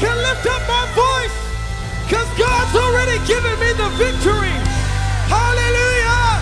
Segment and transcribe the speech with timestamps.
[0.00, 1.36] can lift up my voice
[2.08, 4.56] because God's already given me the victory.
[5.28, 6.40] Hallelujah.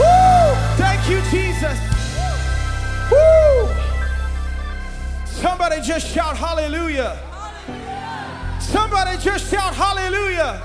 [0.00, 0.54] Woo!
[0.76, 1.78] Thank you, Jesus.
[3.08, 3.68] Woo!
[5.24, 7.18] Somebody just shout hallelujah.
[8.60, 10.60] Somebody just shout hallelujah.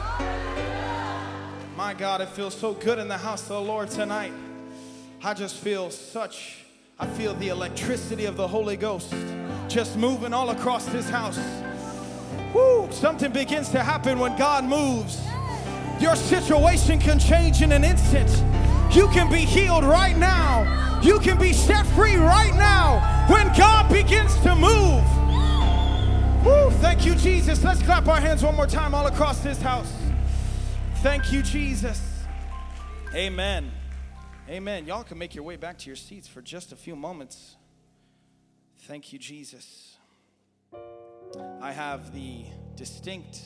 [1.75, 4.33] My God, it feels so good in the house of the Lord tonight.
[5.23, 6.65] I just feel such,
[6.99, 9.13] I feel the electricity of the Holy Ghost
[9.67, 11.39] just moving all across this house.
[12.53, 12.89] Woo!
[12.91, 15.21] Something begins to happen when God moves.
[15.99, 18.29] Your situation can change in an instant.
[18.95, 21.01] You can be healed right now.
[21.03, 22.99] You can be set free right now
[23.29, 25.03] when God begins to move.
[26.45, 26.71] Woo!
[26.79, 27.63] Thank you, Jesus.
[27.63, 29.91] Let's clap our hands one more time all across this house.
[30.97, 32.01] Thank you, Jesus.
[33.13, 33.71] Amen.
[34.49, 34.85] Amen.
[34.85, 37.57] Y'all can make your way back to your seats for just a few moments.
[38.79, 39.96] Thank you, Jesus.
[41.61, 43.41] I have the distinct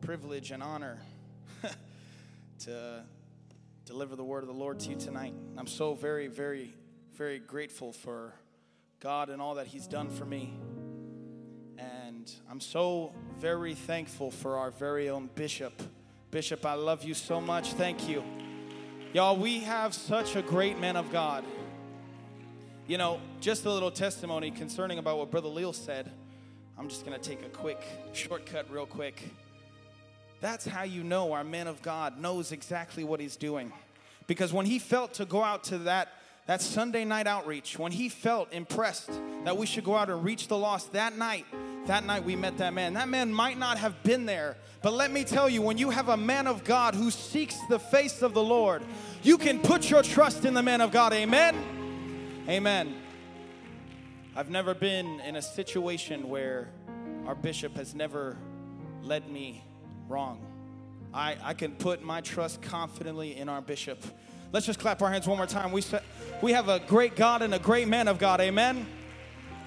[0.00, 0.98] privilege and honor
[2.60, 3.04] to
[3.84, 5.32] deliver the word of the Lord to you tonight.
[5.56, 6.74] I'm so very, very,
[7.14, 8.34] very grateful for
[9.00, 10.58] God and all that He's done for me.
[11.78, 15.80] And I'm so very thankful for our very own bishop.
[16.30, 17.72] Bishop, I love you so much.
[17.74, 18.24] Thank you.
[19.12, 21.44] Y'all, we have such a great man of God.
[22.88, 26.10] You know, just a little testimony concerning about what Brother Leal said.
[26.78, 27.80] I'm just going to take a quick
[28.12, 29.22] shortcut, real quick.
[30.42, 33.72] That's how you know our man of God knows exactly what he's doing.
[34.26, 36.08] Because when he felt to go out to that,
[36.46, 39.10] that Sunday night outreach, when he felt impressed
[39.44, 41.46] that we should go out and reach the lost that night,
[41.86, 42.92] that night we met that man.
[42.92, 46.10] That man might not have been there, but let me tell you, when you have
[46.10, 48.82] a man of God who seeks the face of the Lord,
[49.22, 51.14] you can put your trust in the man of God.
[51.14, 51.56] Amen.
[52.48, 52.94] Amen.
[54.38, 56.68] I've never been in a situation where
[57.26, 58.36] our bishop has never
[59.00, 59.64] led me
[60.10, 60.44] wrong.
[61.14, 64.04] I, I can put my trust confidently in our bishop.
[64.52, 65.72] Let's just clap our hands one more time.
[65.72, 65.82] We,
[66.42, 68.42] we have a great God and a great man of God.
[68.42, 68.86] Amen.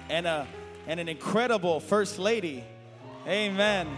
[0.08, 0.46] And, a,
[0.86, 2.62] and an incredible first lady.
[3.26, 3.88] Amen.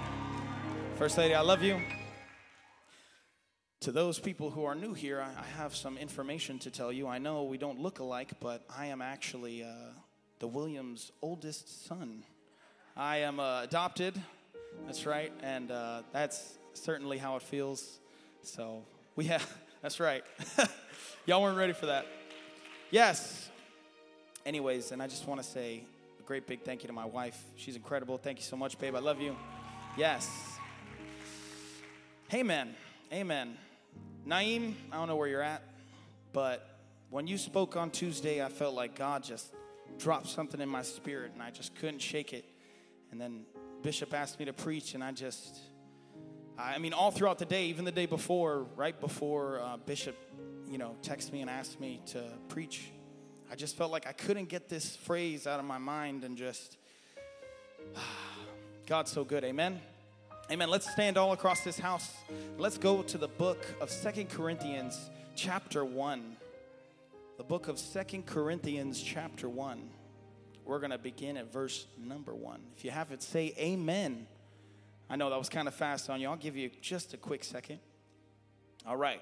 [0.97, 1.83] First lady, I love you.
[3.81, 7.09] To those people who are new here, I, have some information to tell you.
[7.09, 9.69] I know we don't look alike, but I am actually uh,
[10.43, 12.25] the Williams' oldest son.
[12.97, 14.21] I am uh, adopted,
[14.87, 18.01] that's right, and uh, that's certainly how it feels.
[18.43, 18.83] So
[19.15, 19.49] we have,
[19.83, 20.25] that's right.
[21.27, 22.09] Y'all weren't ready for that.
[22.91, 23.51] Yes.
[24.45, 25.85] Anyways, and I just want to say
[26.19, 27.41] a great big thank you to my wife.
[27.55, 28.19] She's incredible.
[28.19, 28.97] Thank you so much, babe.
[28.97, 29.37] I love you.
[29.97, 30.29] Yes.
[32.35, 32.75] Amen.
[33.13, 33.57] Amen.
[34.27, 35.63] Naeem, I don't know where you're at,
[36.33, 36.69] but
[37.11, 39.53] when you spoke on Tuesday, I felt like God just
[39.99, 42.45] dropped something in my spirit and I just couldn't shake it.
[43.11, 43.45] And then
[43.83, 45.59] Bishop asked me to preach, and I just,
[46.59, 50.17] I mean, all throughout the day, even the day before, right before uh, Bishop,
[50.69, 52.91] you know, texted me and asked me to preach,
[53.51, 56.79] I just felt like I couldn't get this phrase out of my mind and just,
[58.87, 59.45] God's so good.
[59.45, 59.81] Amen.
[60.51, 60.71] Amen.
[60.71, 62.13] Let's stand all across this house.
[62.59, 66.37] Let's go to the book of Second Corinthians, chapter 1.
[67.43, 69.91] The book of Second Corinthians, chapter 1.
[70.65, 72.61] We're going to begin at verse number 1.
[72.77, 74.29] If you have it, say amen.
[75.11, 76.29] I know that was kind of fast on you.
[76.29, 77.81] I'll give you just a quick second.
[78.87, 79.21] All right.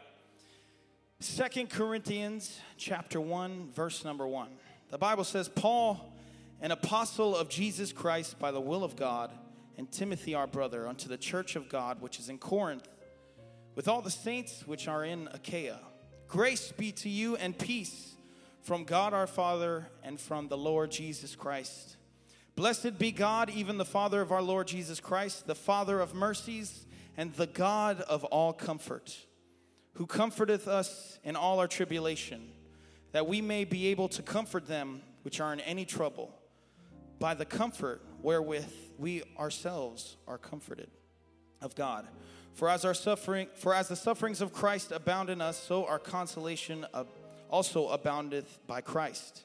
[1.21, 4.51] Second Corinthians, chapter 1, verse number 1.
[4.91, 6.13] The Bible says, Paul,
[6.61, 9.33] an apostle of Jesus Christ by the will of God,
[9.79, 12.87] and Timothy our brother unto the church of God which is in Corinth,
[13.77, 15.81] with all the saints which are in Achaia.
[16.31, 18.15] Grace be to you and peace
[18.63, 21.97] from God our Father and from the Lord Jesus Christ.
[22.55, 26.87] Blessed be God, even the Father of our Lord Jesus Christ, the Father of mercies
[27.17, 29.27] and the God of all comfort,
[29.95, 32.53] who comforteth us in all our tribulation,
[33.11, 36.33] that we may be able to comfort them which are in any trouble
[37.19, 40.93] by the comfort wherewith we ourselves are comforted
[41.61, 42.07] of God.
[42.55, 45.99] For as our suffering, for as the sufferings of Christ abound in us, so our
[45.99, 46.87] consolation
[47.49, 49.45] also aboundeth by Christ.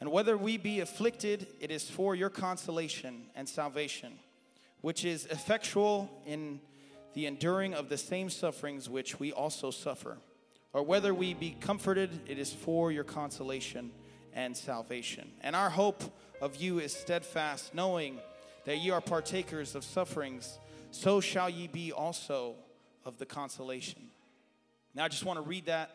[0.00, 4.18] And whether we be afflicted, it is for your consolation and salvation,
[4.80, 6.60] which is effectual in
[7.12, 10.18] the enduring of the same sufferings which we also suffer.
[10.72, 13.90] Or whether we be comforted, it is for your consolation
[14.32, 15.30] and salvation.
[15.42, 16.02] And our hope
[16.40, 18.20] of you is steadfast, knowing
[18.64, 20.58] that ye are partakers of sufferings,
[20.90, 22.54] so shall ye be also
[23.04, 24.00] of the consolation.
[24.94, 25.90] Now, I just want to read that.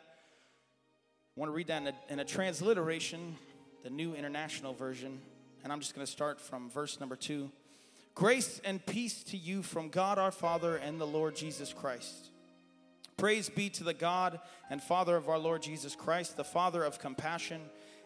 [1.35, 3.35] I want to read that in a, in a transliteration,
[3.83, 5.19] the New International Version,
[5.63, 7.51] and I'm just going to start from verse number two.
[8.13, 12.29] Grace and peace to you from God our Father and the Lord Jesus Christ.
[13.17, 14.39] Praise be to the God
[14.69, 17.61] and Father of our Lord Jesus Christ, the Father of compassion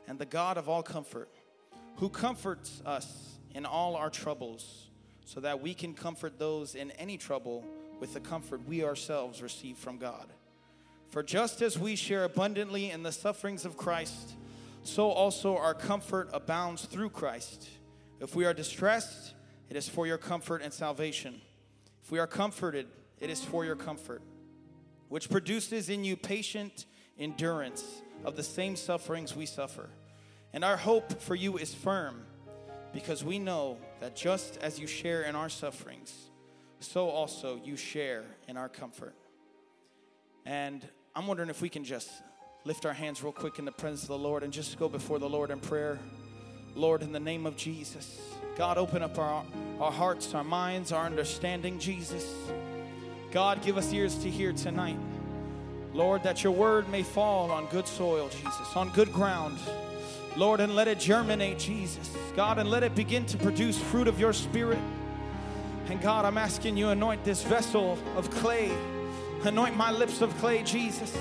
[0.08, 1.30] and the God of all comfort,
[1.98, 4.89] who comforts us in all our troubles,
[5.30, 7.64] so that we can comfort those in any trouble
[8.00, 10.26] with the comfort we ourselves receive from God.
[11.10, 14.34] For just as we share abundantly in the sufferings of Christ,
[14.82, 17.70] so also our comfort abounds through Christ.
[18.20, 19.36] If we are distressed,
[19.70, 21.40] it is for your comfort and salvation.
[22.04, 22.88] If we are comforted,
[23.20, 24.24] it is for your comfort,
[25.10, 26.88] which produces in you patient
[27.20, 29.92] endurance of the same sufferings we suffer.
[30.54, 32.26] And our hope for you is firm,
[32.94, 36.30] because we know that just as you share in our sufferings,
[36.80, 39.16] so also you share in our comfort.
[40.46, 42.10] And I'm wondering if we can just
[42.66, 45.20] lift our hands real quick in the presence of the Lord and just go before
[45.20, 46.00] the Lord in prayer.
[46.76, 48.20] Lord, in the name of Jesus.
[48.56, 49.44] God, open up our,
[49.80, 52.34] our hearts, our minds, our understanding, Jesus.
[53.32, 54.98] God, give us ears to hear tonight.
[55.94, 59.58] Lord, that your word may fall on good soil, Jesus, on good ground.
[60.40, 62.10] Lord, and let it germinate, Jesus.
[62.34, 64.80] God, and let it begin to produce fruit of your spirit.
[65.90, 68.72] And God, I'm asking you, anoint this vessel of clay.
[69.44, 71.16] Anoint my lips of clay, Jesus.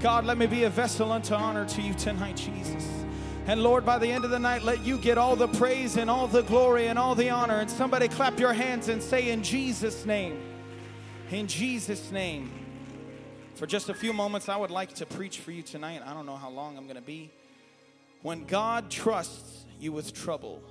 [0.00, 2.88] God, let me be a vessel unto honor to you tonight, Jesus.
[3.46, 6.10] And Lord, by the end of the night, let you get all the praise and
[6.10, 7.60] all the glory and all the honor.
[7.60, 10.40] And somebody clap your hands and say, In Jesus' name.
[11.30, 12.50] In Jesus' name.
[13.54, 16.02] For just a few moments, I would like to preach for you tonight.
[16.04, 17.30] I don't know how long I'm going to be.
[18.22, 20.62] When God trusts you with trouble,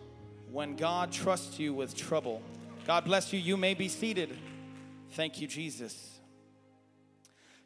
[0.52, 2.44] when God trusts you with trouble,
[2.86, 3.40] God bless you.
[3.40, 4.38] You may be seated.
[5.14, 6.20] Thank you, Jesus.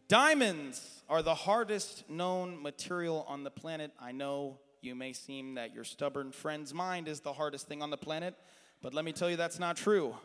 [0.07, 3.91] Diamonds are the hardest known material on the planet.
[3.99, 7.89] I know you may seem that your stubborn friend's mind is the hardest thing on
[7.89, 8.35] the planet,
[8.81, 10.15] but let me tell you that's not true.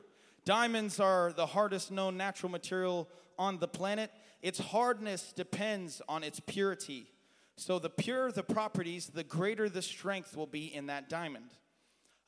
[0.45, 3.09] Diamonds are the hardest known natural material
[3.39, 4.13] on the planet.
[4.41, 7.11] Its hardness depends on its purity.
[7.59, 11.55] So, the purer the properties, the greater the strength will be in that diamond.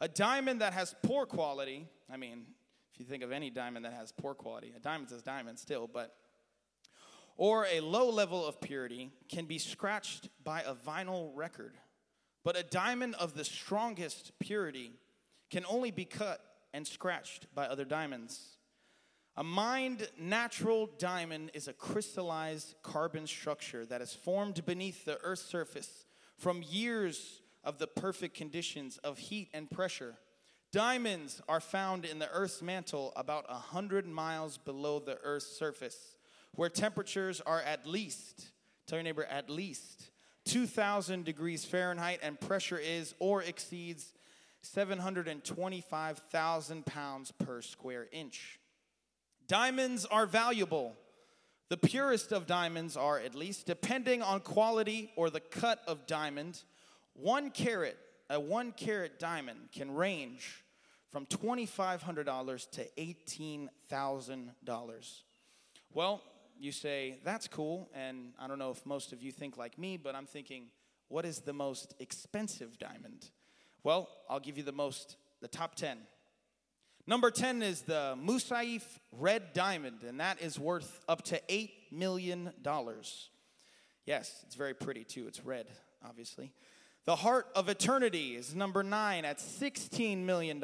[0.00, 2.46] A diamond that has poor quality, I mean,
[2.92, 5.86] if you think of any diamond that has poor quality, a diamond's a diamond still,
[5.86, 6.16] but
[7.36, 11.74] or a low level of purity can be scratched by a vinyl record.
[12.42, 14.94] But a diamond of the strongest purity
[15.48, 16.40] can only be cut
[16.74, 18.58] and scratched by other diamonds.
[19.36, 25.44] A mined natural diamond is a crystallized carbon structure that is formed beneath the Earth's
[25.44, 26.04] surface
[26.36, 30.16] from years of the perfect conditions of heat and pressure.
[30.72, 36.16] Diamonds are found in the Earth's mantle about 100 miles below the Earth's surface,
[36.54, 38.50] where temperatures are at least,
[38.86, 40.10] tell your neighbor, at least
[40.46, 44.12] 2,000 degrees Fahrenheit and pressure is or exceeds
[44.62, 48.59] 725,000 pounds per square inch.
[49.50, 50.94] Diamonds are valuable.
[51.70, 56.62] The purest of diamonds are, at least, depending on quality or the cut of diamond,
[57.14, 57.98] one carat,
[58.28, 60.62] a one carat diamond can range
[61.10, 65.22] from $2,500 to $18,000.
[65.92, 66.22] Well,
[66.56, 67.90] you say, that's cool.
[67.92, 70.66] And I don't know if most of you think like me, but I'm thinking,
[71.08, 73.30] what is the most expensive diamond?
[73.82, 75.98] Well, I'll give you the most, the top 10.
[77.06, 82.52] Number 10 is the Moussaieff Red Diamond, and that is worth up to $8 million.
[84.06, 85.26] Yes, it's very pretty too.
[85.26, 85.66] It's red,
[86.04, 86.52] obviously.
[87.06, 90.62] The Heart of Eternity is number nine at $16 million.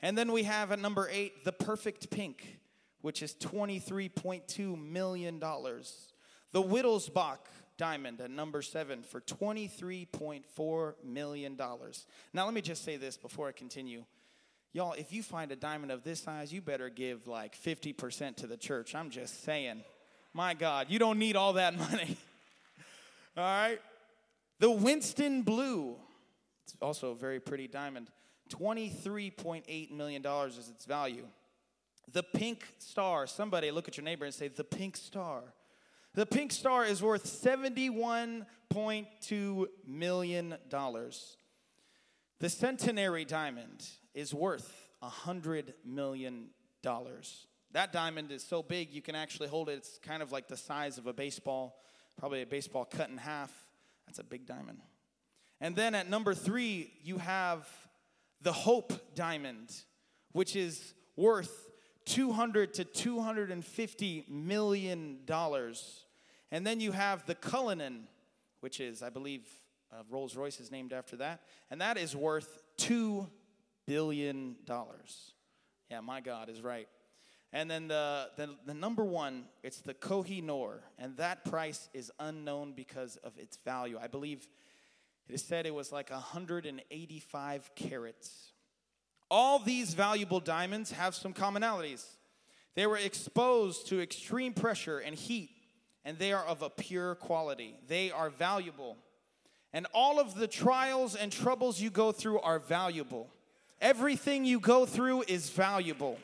[0.00, 2.60] And then we have at number eight, the Perfect Pink
[3.04, 5.38] which is $23.2 million.
[5.38, 7.36] The Wittelsbach
[7.76, 11.54] diamond at number seven for $23.4 million.
[12.32, 14.06] Now, let me just say this before I continue.
[14.74, 18.48] Y'all, if you find a diamond of this size, you better give like 50% to
[18.48, 18.96] the church.
[18.96, 19.84] I'm just saying.
[20.32, 22.16] My God, you don't need all that money.
[23.36, 23.78] all right?
[24.58, 25.94] The Winston Blue,
[26.64, 28.10] it's also a very pretty diamond.
[28.50, 31.28] $23.8 million is its value.
[32.12, 33.28] The pink star.
[33.28, 35.44] Somebody look at your neighbor and say, The pink star.
[36.14, 40.56] The pink star is worth $71.2 million.
[42.40, 46.48] The centenary diamond is worth a $100 million.
[47.72, 49.74] That diamond is so big you can actually hold it.
[49.74, 51.76] It's kind of like the size of a baseball,
[52.18, 53.52] probably a baseball cut in half.
[54.06, 54.78] That's a big diamond.
[55.60, 57.68] And then at number three, you have
[58.42, 59.72] the Hope Diamond,
[60.32, 61.70] which is worth
[62.04, 66.04] 200 to 250 million dollars.
[66.52, 68.06] And then you have the Cullinan,
[68.60, 69.48] which is, I believe,
[69.92, 71.40] uh, Rolls Royce is named after that,
[71.70, 73.28] and that is worth two
[73.86, 75.32] billion dollars.
[75.90, 76.88] Yeah, my God is right.
[77.52, 82.72] And then the, the, the number one, it's the Koh-i-Noor, and that price is unknown
[82.72, 83.96] because of its value.
[84.02, 84.48] I believe
[85.28, 88.52] it is said it was like 185 carats.
[89.30, 92.04] All these valuable diamonds have some commonalities.
[92.74, 95.50] They were exposed to extreme pressure and heat,
[96.04, 97.76] and they are of a pure quality.
[97.86, 98.96] They are valuable.
[99.72, 103.28] And all of the trials and troubles you go through are valuable.
[103.80, 106.18] Everything you go through is valuable.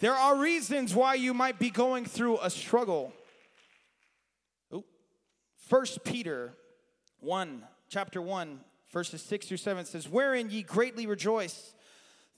[0.00, 3.12] There are reasons why you might be going through a struggle.
[5.56, 6.54] First Peter
[7.20, 8.60] 1, chapter 1,
[8.92, 11.74] verses 6 through 7 says, Wherein ye greatly rejoice,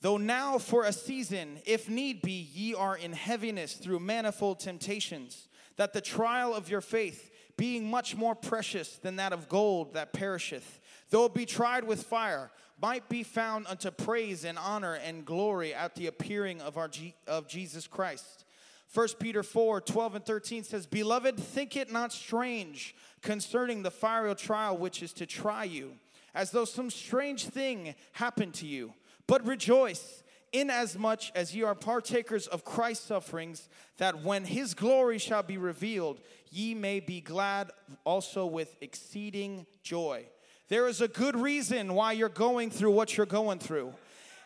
[0.00, 5.48] though now for a season, if need be, ye are in heaviness through manifold temptations,
[5.76, 10.12] that the trial of your faith, being much more precious than that of gold that
[10.12, 12.50] perisheth, though it be tried with fire,
[12.80, 17.14] might be found unto praise and honor and glory at the appearing of our G-
[17.26, 18.44] of Jesus Christ.
[18.92, 24.34] 1 Peter 4 12 and 13 says, Beloved, think it not strange concerning the fiery
[24.34, 25.92] trial which is to try you,
[26.34, 28.92] as though some strange thing happened to you.
[29.26, 33.68] But rejoice, inasmuch as ye are partakers of Christ's sufferings,
[33.98, 36.20] that when his glory shall be revealed,
[36.50, 37.70] ye may be glad
[38.04, 40.26] also with exceeding joy.
[40.70, 43.92] There is a good reason why you're going through what you're going through.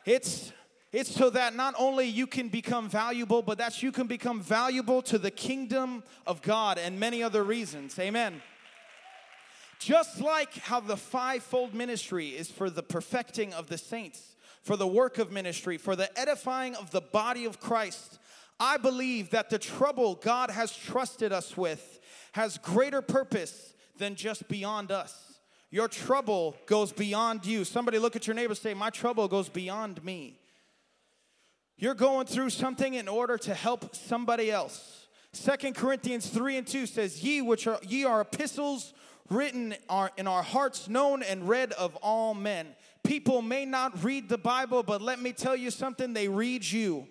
[0.06, 0.52] It's
[0.90, 5.02] it's so that not only you can become valuable, but that you can become valuable
[5.02, 7.98] to the kingdom of God and many other reasons.
[7.98, 8.40] Amen.
[9.78, 14.86] Just like how the fivefold ministry is for the perfecting of the saints, for the
[14.86, 18.18] work of ministry, for the edifying of the body of Christ,
[18.58, 22.00] I believe that the trouble God has trusted us with
[22.32, 25.33] has greater purpose than just beyond us.
[25.74, 27.64] Your trouble goes beyond you.
[27.64, 30.38] Somebody look at your neighbor say, My trouble goes beyond me.
[31.76, 35.08] You're going through something in order to help somebody else.
[35.32, 38.94] Second Corinthians 3 and 2 says, Ye which are ye are epistles
[39.28, 42.68] written are in our hearts, known and read of all men.
[43.02, 47.08] People may not read the Bible, but let me tell you something, they read you.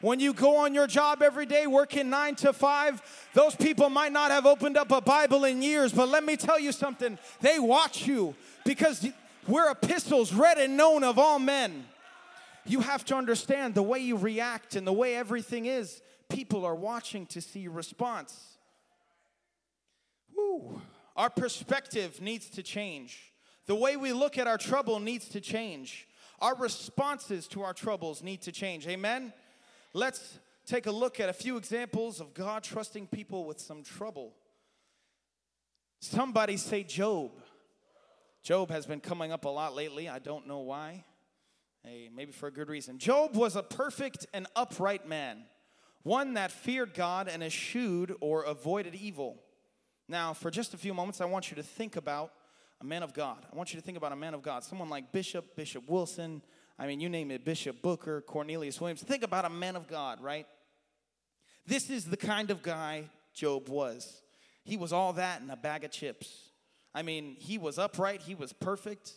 [0.00, 3.00] When you go on your job every day working nine to five,
[3.32, 6.60] those people might not have opened up a Bible in years, but let me tell
[6.60, 7.18] you something.
[7.40, 8.34] They watch you
[8.64, 9.06] because
[9.48, 11.86] we're epistles read and known of all men.
[12.66, 16.74] You have to understand the way you react and the way everything is, people are
[16.74, 18.58] watching to see your response.
[20.36, 20.82] Woo.
[21.16, 23.32] Our perspective needs to change.
[23.66, 26.06] The way we look at our trouble needs to change.
[26.40, 28.86] Our responses to our troubles need to change.
[28.86, 29.32] Amen?
[29.92, 34.34] Let's take a look at a few examples of God trusting people with some trouble.
[36.00, 37.32] Somebody say Job.
[38.42, 40.08] Job has been coming up a lot lately.
[40.08, 41.04] I don't know why.
[41.82, 42.98] Hey, maybe for a good reason.
[42.98, 45.44] Job was a perfect and upright man,
[46.02, 49.42] one that feared God and eschewed or avoided evil.
[50.08, 52.32] Now, for just a few moments, I want you to think about
[52.80, 53.46] a man of God.
[53.52, 56.42] I want you to think about a man of God, someone like Bishop, Bishop Wilson,
[56.78, 59.02] I mean, you name it Bishop Booker, Cornelius Williams.
[59.02, 60.46] Think about a man of God, right?
[61.66, 64.22] This is the kind of guy Job was.
[64.64, 66.50] He was all that in a bag of chips.
[66.94, 69.12] I mean, he was upright, he was perfect.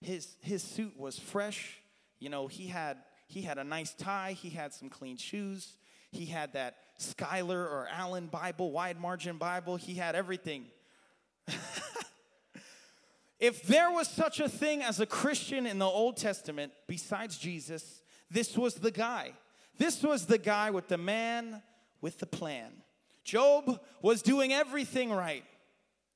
[0.00, 1.78] His his suit was fresh.
[2.18, 5.76] You know, he had he had a nice tie, he had some clean shoes,
[6.10, 10.66] he had that Schuyler or Allan Bible, wide margin Bible, he had everything.
[13.40, 18.02] If there was such a thing as a Christian in the Old Testament besides Jesus,
[18.30, 19.32] this was the guy.
[19.78, 21.62] This was the guy with the man
[22.02, 22.70] with the plan.
[23.24, 25.44] Job was doing everything right.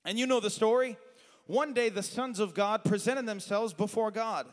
[0.04, 0.98] And you know the story.
[1.46, 4.46] One day the sons of God presented themselves before God.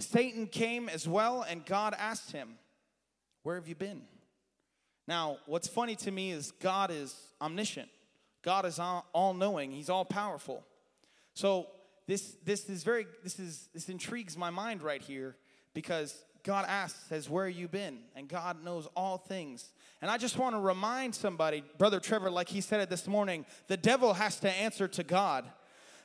[0.00, 2.56] Satan came as well, and God asked him,
[3.42, 4.02] Where have you been?
[5.06, 7.88] Now, what's funny to me is God is omniscient,
[8.42, 10.64] God is all knowing, He's all powerful.
[11.34, 11.66] So
[12.06, 15.36] this, this is very, this is, this intrigues my mind right here
[15.72, 18.00] because God asks, says, where you been?
[18.14, 19.72] And God knows all things.
[20.02, 23.46] And I just want to remind somebody, Brother Trevor, like he said it this morning,
[23.68, 25.46] the devil has to answer to God.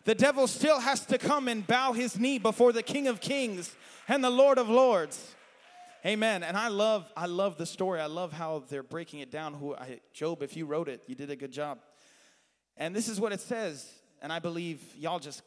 [0.06, 3.76] The devil still has to come and bow his knee before the King of Kings
[4.08, 5.36] and the Lord of Lords.
[6.06, 6.44] Amen.
[6.44, 8.00] And I love, I love the story.
[8.00, 9.54] I love how they're breaking it down.
[9.54, 11.80] Who I, Job, if you wrote it, you did a good job.
[12.78, 13.86] And this is what it says.
[14.22, 15.42] And I believe y'all just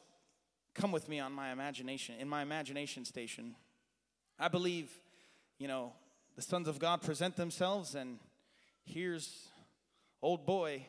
[0.74, 3.54] come with me on my imagination, in my imagination station.
[4.38, 4.90] I believe,
[5.58, 5.92] you know,
[6.36, 8.18] the sons of God present themselves, and
[8.84, 9.48] here's
[10.22, 10.86] old boy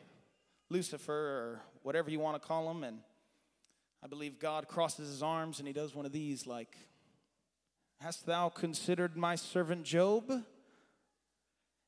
[0.70, 2.98] Lucifer, or whatever you want to call him, and
[4.02, 6.76] I believe God crosses his arms and he does one of these like,
[8.00, 10.30] Hast thou considered my servant Job?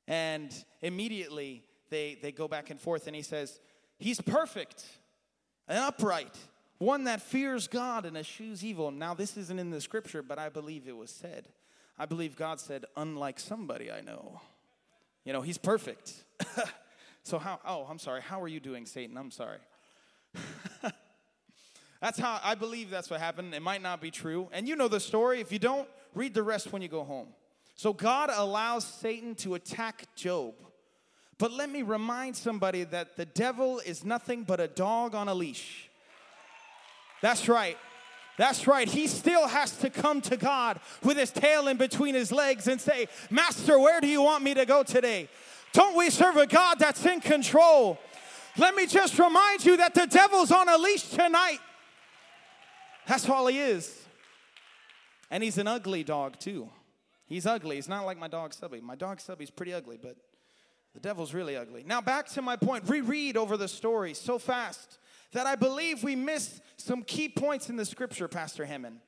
[0.09, 3.59] And immediately they, they go back and forth, and he says,
[3.99, 4.85] He's perfect
[5.69, 6.35] and upright,
[6.78, 8.90] one that fears God and eschews evil.
[8.90, 11.49] Now, this isn't in the scripture, but I believe it was said.
[11.99, 14.40] I believe God said, unlike somebody I know.
[15.25, 16.12] You know, he's perfect.
[17.23, 18.21] so, how, oh, I'm sorry.
[18.21, 19.16] How are you doing, Satan?
[19.16, 19.59] I'm sorry.
[22.00, 23.54] that's how I believe that's what happened.
[23.54, 24.49] It might not be true.
[24.52, 25.40] And you know the story.
[25.40, 27.28] If you don't, read the rest when you go home.
[27.75, 30.54] So, God allows Satan to attack Job.
[31.38, 35.35] But let me remind somebody that the devil is nothing but a dog on a
[35.35, 35.90] leash.
[37.26, 37.76] That's right.
[38.38, 38.88] That's right.
[38.88, 42.80] He still has to come to God with his tail in between his legs and
[42.80, 45.28] say, Master, where do you want me to go today?
[45.73, 47.99] Don't we serve a God that's in control?
[48.56, 51.59] Let me just remind you that the devil's on a leash tonight.
[53.09, 54.06] That's all he is.
[55.28, 56.68] And he's an ugly dog, too.
[57.26, 57.75] He's ugly.
[57.75, 58.80] He's not like my dog Subby.
[58.80, 60.14] My dog Subby's pretty ugly, but
[60.95, 61.83] the devil's really ugly.
[61.85, 62.88] Now, back to my point.
[62.88, 65.00] Reread over the story so fast
[65.37, 69.00] that I believe we miss some key points in the scripture, Pastor Hammond.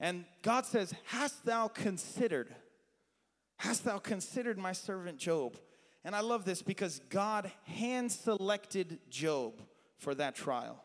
[0.00, 2.54] And God says, Hast thou considered?
[3.58, 5.58] Hast thou considered my servant Job?
[6.06, 9.60] And I love this because God hand selected Job
[9.98, 10.82] for that trial.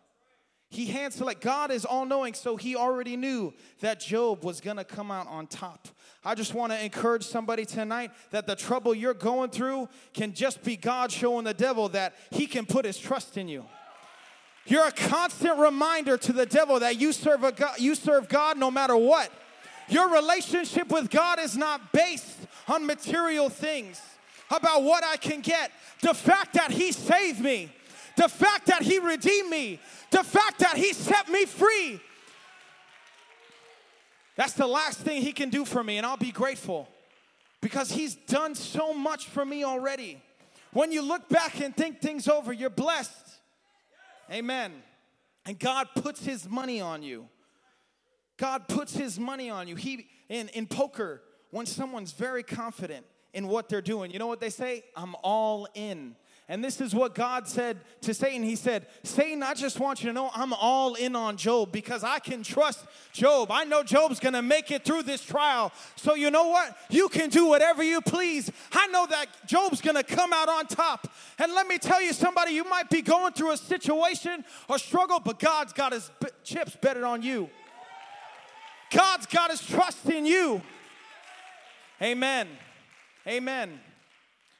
[0.69, 1.39] He hand select.
[1.39, 5.47] God is all knowing, so he already knew that Job was gonna come out on
[5.47, 5.87] top.
[6.25, 10.61] I just want to encourage somebody tonight that the trouble you're going through can just
[10.61, 13.63] be God showing the devil that he can put his trust in you.
[14.65, 18.57] You're a constant reminder to the devil that you serve a God, you serve God
[18.57, 19.31] no matter what.
[19.87, 24.01] Your relationship with God is not based on material things,
[24.49, 25.71] about what I can get.
[26.01, 27.71] The fact that He saved me,
[28.17, 29.79] the fact that He redeemed me,
[30.11, 31.99] the fact that He set me free.
[34.35, 36.87] That's the last thing He can do for me, and I'll be grateful
[37.61, 40.21] because He's done so much for me already.
[40.73, 43.11] When you look back and think things over, you're blessed.
[44.31, 44.73] Amen.
[45.45, 47.27] And God puts his money on you.
[48.37, 49.75] God puts his money on you.
[49.75, 54.39] He in, in poker, when someone's very confident in what they're doing, you know what
[54.39, 54.83] they say?
[54.95, 56.15] I'm all in.
[56.47, 58.43] And this is what God said to Satan.
[58.43, 62.03] He said, Satan, I just want you to know I'm all in on Job because
[62.03, 63.49] I can trust Job.
[63.49, 65.71] I know Job's gonna make it through this trial.
[65.95, 66.77] So you know what?
[66.91, 68.51] You can do whatever you please.
[68.71, 71.11] I know that Job's gonna come out on top.
[71.39, 75.19] And let me tell you, somebody, you might be going through a situation or struggle,
[75.19, 76.11] but God's got his
[76.43, 77.49] chips betted on you.
[78.91, 80.61] God's got his trust in you.
[81.99, 82.47] Amen.
[83.27, 83.79] Amen.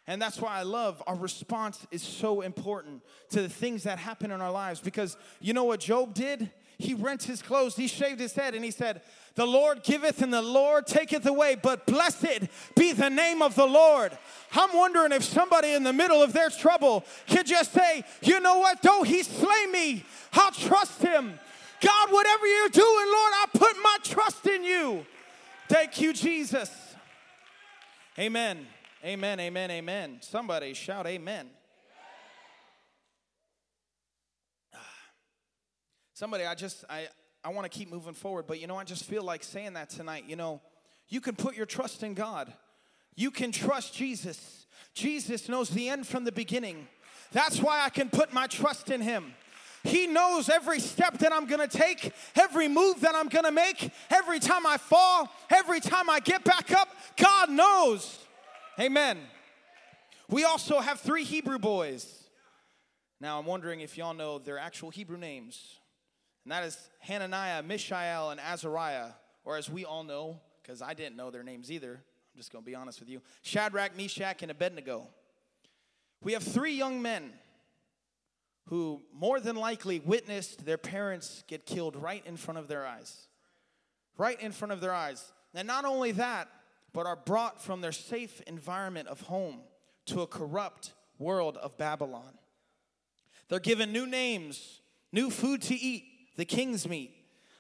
[0.08, 4.32] And that's why I love our response is so important to the things that happen
[4.32, 6.52] in our lives because you know what Job did?
[6.78, 9.02] He rent his clothes, he shaved his head, and he said,
[9.36, 13.66] The Lord giveth and the Lord taketh away, but blessed be the name of the
[13.66, 14.16] Lord.
[14.52, 18.60] I'm wondering if somebody in the middle of their trouble could just say, You know
[18.60, 18.82] what?
[18.82, 21.40] Though he slay me, I'll trust him.
[21.82, 25.06] God, whatever you're doing, Lord, I put my trust in you.
[25.70, 26.72] Thank you, Jesus.
[28.20, 28.66] Amen.
[29.06, 30.18] Amen, amen, amen.
[30.22, 31.48] Somebody shout amen.
[34.74, 34.80] Ah.
[36.16, 37.08] Somebody, I just, I,
[37.44, 39.92] I want to keep moving forward, but you know, I just feel like saying that
[39.92, 40.24] tonight.
[40.28, 40.60] You know,
[41.08, 42.52] you can put your trust in God,
[43.16, 44.66] you can trust Jesus.
[44.96, 46.88] Jesus knows the end from the beginning.
[47.32, 49.36] That's why I can put my trust in Him.
[49.84, 54.40] He knows every step that I'm gonna take, every move that I'm gonna make, every
[54.40, 56.90] time I fall, every time I get back up.
[57.18, 58.25] God knows.
[58.78, 59.20] Amen.
[60.30, 62.26] We also have three Hebrew boys.
[63.22, 65.80] Now, I'm wondering if y'all know their actual Hebrew names.
[66.44, 69.12] And that is Hananiah, Mishael, and Azariah,
[69.46, 71.94] or as we all know, because I didn't know their names either.
[71.94, 75.08] I'm just going to be honest with you Shadrach, Meshach, and Abednego.
[76.22, 77.32] We have three young men
[78.68, 83.28] who more than likely witnessed their parents get killed right in front of their eyes.
[84.18, 85.32] Right in front of their eyes.
[85.54, 86.50] And not only that,
[86.96, 89.58] but are brought from their safe environment of home
[90.06, 92.40] to a corrupt world of Babylon.
[93.50, 94.80] They're given new names,
[95.12, 96.06] new food to eat,
[96.38, 97.14] the king's meat,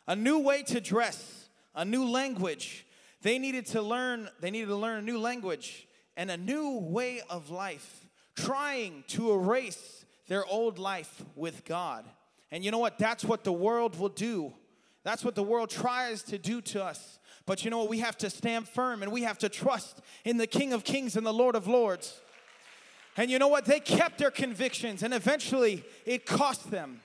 [0.07, 2.87] a new way to dress, a new language.
[3.23, 7.21] They needed to learn, they needed to learn a new language and a new way
[7.29, 8.05] of life,
[8.37, 12.05] trying to erase their old life with God.
[12.51, 12.97] And you know what?
[12.97, 14.53] That's what the world will do.
[15.05, 17.19] That's what the world tries to do to us.
[17.45, 17.89] But you know what?
[17.89, 21.15] We have to stand firm and we have to trust in the King of Kings
[21.15, 22.19] and the Lord of Lords.
[23.15, 23.65] And you know what?
[23.65, 27.01] They kept their convictions and eventually it cost them.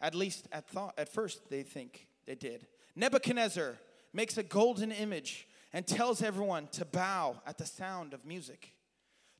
[0.00, 2.66] At least at thought at first they think it did.
[2.96, 3.76] Nebuchadnezzar
[4.12, 8.72] makes a golden image and tells everyone to bow at the sound of music.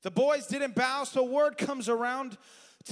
[0.02, 2.38] The boys didn't bow, so word comes around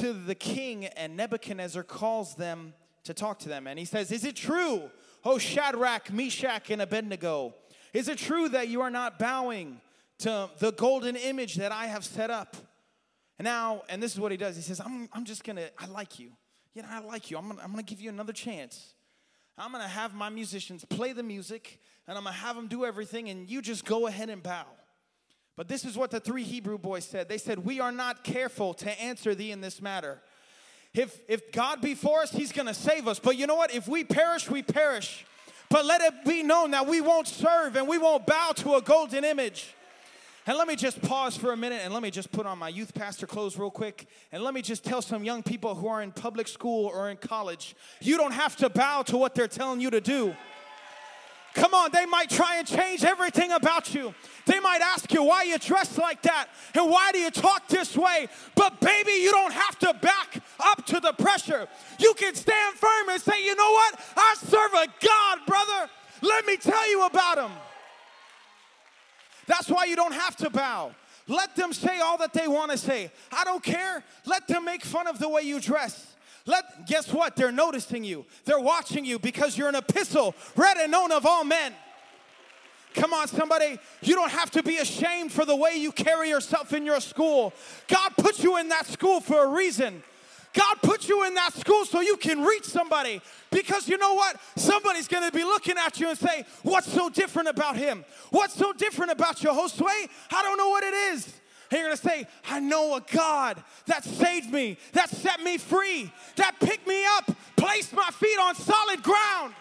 [0.01, 2.75] to the king, and Nebuchadnezzar calls them
[3.07, 3.67] to talk to them.
[3.67, 4.91] And he says, Is it true,
[5.25, 7.55] O Shadrach, Meshach, and Abednego?
[7.93, 9.81] Is it true that you are not bowing
[10.19, 12.57] to the golden image that I have set up?
[13.39, 14.57] And now, and this is what he does.
[14.57, 16.33] He says, I'm, I'm just gonna, I like you.
[16.75, 17.39] You know, I like you.
[17.39, 18.95] I'm gonna, I'm gonna give you another chance.
[19.59, 23.31] I'm gonna have my musicians play the music, and I'm gonna have them do everything,
[23.31, 24.67] and you just go ahead and bow.
[25.57, 27.29] But this is what the three Hebrew boys said.
[27.29, 30.21] They said, We are not careful to answer thee in this matter.
[30.97, 33.19] If, if God be for us, he's gonna save us.
[33.19, 33.73] But you know what?
[33.73, 35.27] If we perish, we perish.
[35.69, 38.83] But let it be known that we won't serve and we won't bow to a
[38.83, 39.75] golden image.
[40.49, 42.69] And let me just pause for a minute and let me just put on my
[42.69, 44.07] youth pastor clothes real quick.
[44.31, 47.17] And let me just tell some young people who are in public school or in
[47.17, 50.37] college you don't have to bow to what they're telling you to do.
[51.57, 54.15] Come on, they might try and change everything about you.
[54.45, 57.97] They might ask you why you dress like that and why do you talk this
[57.97, 58.29] way.
[58.55, 61.67] But baby, you don't have to back up to the pressure.
[61.99, 64.01] You can stand firm and say, you know what?
[64.17, 65.91] I serve a God, brother.
[66.21, 67.57] Let me tell you about him.
[69.47, 70.95] That's why you don't have to bow.
[71.27, 73.11] Let them say all that they want to say.
[73.33, 74.05] I don't care.
[74.27, 76.16] Let them make fun of the way you dress.
[76.47, 77.37] Let guess what?
[77.37, 78.25] They're noticing you.
[78.45, 81.73] They're watching you because you're an epistle read and known of all men.
[82.95, 83.79] Come on, somebody.
[84.01, 87.53] You don't have to be ashamed for the way you carry yourself in your school.
[87.89, 90.03] God put you in that school for a reason.
[90.55, 93.21] God put you in that school so you can reach somebody.
[93.51, 94.41] Because you know what?
[94.57, 98.07] Somebody's gonna be looking at you and say, What's so different about him?
[98.31, 99.85] What's so different about your Josue?
[99.85, 101.31] I don't know what it is.
[101.71, 106.13] And you're gonna say, I know a God that saved me, that set me free,
[106.37, 109.55] that picked me up, placed my feet on solid ground.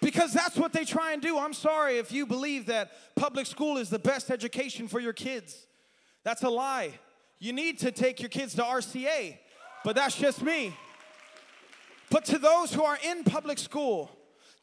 [0.00, 1.38] Because that's what they try and do.
[1.38, 5.66] I'm sorry if you believe that public school is the best education for your kids.
[6.24, 6.92] That's a lie.
[7.38, 9.38] You need to take your kids to RCA,
[9.84, 10.72] but that's just me.
[12.10, 14.10] But to those who are in public school,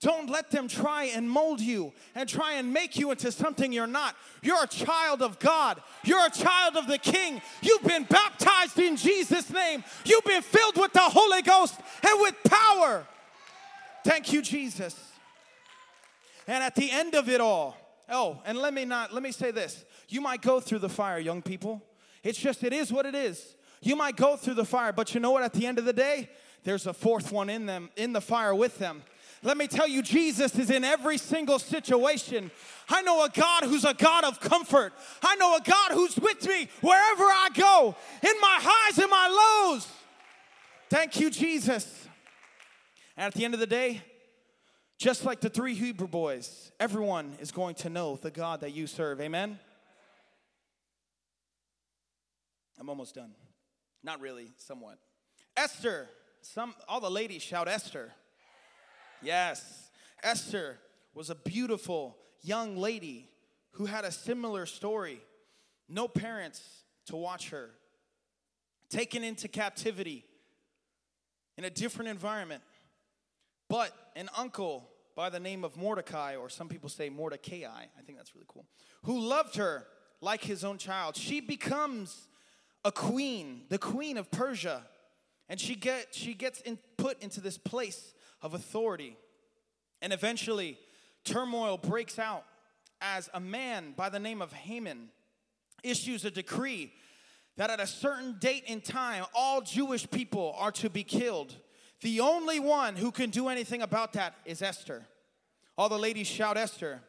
[0.05, 3.87] don't let them try and mold you and try and make you into something you're
[3.87, 4.15] not.
[4.43, 5.81] You're a child of God.
[6.03, 7.41] You're a child of the King.
[7.63, 9.83] You've been baptized in Jesus' name.
[10.05, 11.73] You've been filled with the Holy Ghost
[12.07, 13.07] and with power.
[14.03, 14.95] Thank you, Jesus.
[16.47, 17.75] And at the end of it all,
[18.07, 19.85] oh, and let me not, let me say this.
[20.07, 21.81] You might go through the fire, young people.
[22.21, 23.55] It's just, it is what it is.
[23.81, 25.41] You might go through the fire, but you know what?
[25.41, 26.29] At the end of the day,
[26.63, 29.01] there's a fourth one in them, in the fire with them.
[29.45, 32.49] Let me tell you, Jesus is in every single situation.
[32.89, 34.91] I know a God who's a God of comfort.
[35.21, 39.69] I know a God who's with me wherever I go, in my highs and my
[39.69, 39.87] lows.
[40.89, 42.07] Thank you, Jesus.
[43.15, 44.01] And at the end of the day,
[44.97, 48.87] just like the three Hebrew boys, everyone is going to know the God that you
[48.87, 49.21] serve.
[49.21, 49.59] Amen?
[52.79, 53.35] I'm almost done.
[54.03, 54.97] Not really, somewhat.
[55.55, 56.09] Esther.
[56.41, 58.11] Some all the ladies shout Esther.
[59.25, 59.89] Yes.
[60.23, 60.77] Esther
[61.13, 63.29] was a beautiful young lady
[63.71, 65.19] who had a similar story.
[65.89, 66.61] No parents
[67.07, 67.71] to watch her.
[68.89, 70.25] Taken into captivity
[71.57, 72.61] in a different environment.
[73.67, 78.17] But an uncle by the name of Mordecai, or some people say Mordecai, I think
[78.17, 78.65] that's really cool,
[79.03, 79.87] who loved her
[80.21, 81.15] like his own child.
[81.15, 82.27] She becomes
[82.83, 84.83] a queen, the queen of Persia,
[85.47, 88.13] and she, get, she gets in, put into this place
[88.45, 89.17] of authority.
[90.03, 90.77] And eventually,
[91.23, 92.45] turmoil breaks out
[93.01, 95.09] as a man by the name of Haman
[95.83, 96.93] issues a decree
[97.57, 101.55] that at a certain date in time, all Jewish people are to be killed.
[102.01, 105.07] The only one who can do anything about that is Esther.
[105.75, 107.01] All the ladies shout, Esther.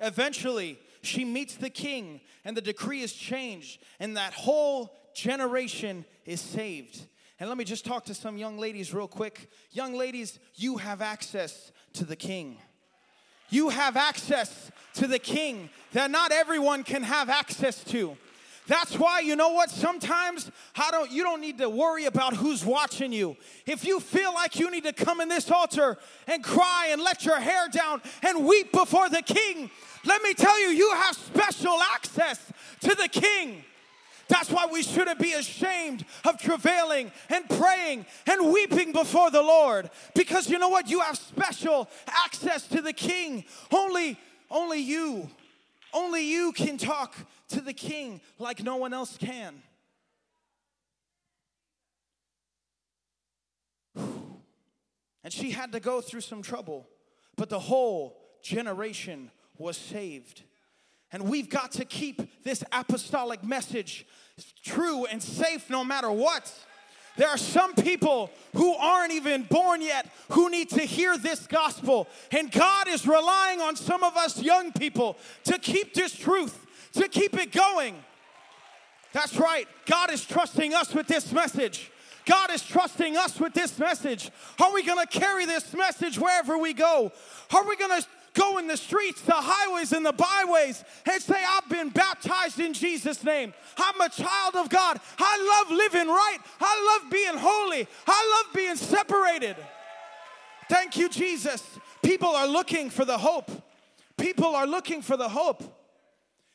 [0.00, 6.40] Eventually, she meets the king, and the decree is changed, and that whole generation is
[6.40, 7.06] saved.
[7.40, 9.50] And let me just talk to some young ladies real quick.
[9.72, 12.58] Young ladies, you have access to the king.
[13.48, 18.14] You have access to the king that not everyone can have access to.
[18.66, 22.64] That's why you know what sometimes I don't you don't need to worry about who's
[22.64, 23.36] watching you.
[23.66, 25.96] If you feel like you need to come in this altar
[26.28, 29.70] and cry and let your hair down and weep before the king,
[30.04, 32.38] let me tell you you have special access
[32.82, 33.64] to the king.
[34.30, 39.90] That's why we shouldn't be ashamed of travailing and praying and weeping before the Lord.
[40.14, 40.88] Because you know what?
[40.88, 43.44] You have special access to the King.
[43.72, 44.16] Only,
[44.48, 45.28] only you,
[45.92, 47.16] only you can talk
[47.48, 49.62] to the King like no one else can.
[55.24, 56.88] And she had to go through some trouble,
[57.36, 60.44] but the whole generation was saved.
[61.12, 64.06] And we've got to keep this apostolic message
[64.64, 66.52] true and safe no matter what.
[67.16, 72.08] There are some people who aren't even born yet who need to hear this gospel.
[72.30, 77.08] And God is relying on some of us young people to keep this truth, to
[77.08, 77.96] keep it going.
[79.12, 79.66] That's right.
[79.86, 81.90] God is trusting us with this message.
[82.26, 84.30] God is trusting us with this message.
[84.60, 87.10] Are we going to carry this message wherever we go?
[87.52, 91.42] Are we going to go in the streets, the highways, and the byways and say,
[91.46, 93.52] I've been baptized in Jesus' name.
[93.76, 95.00] I'm a child of God.
[95.18, 96.38] I love living right.
[96.60, 97.86] I love being holy.
[98.06, 99.56] I love being separated.
[100.68, 101.62] Thank you, Jesus.
[102.02, 103.50] People are looking for the hope.
[104.16, 105.62] People are looking for the hope.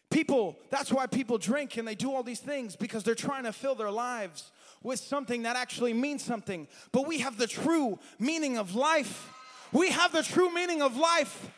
[0.09, 3.51] People, that's why people drink and they do all these things because they're trying to
[3.51, 6.67] fill their lives with something that actually means something.
[6.91, 9.29] But we have the true meaning of life.
[9.73, 11.51] We have the true meaning of life.